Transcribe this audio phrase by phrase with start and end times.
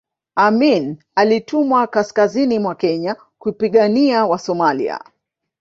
[0.35, 4.99] amin alitumwa kaskazini mwa kenya kupigania wasomalia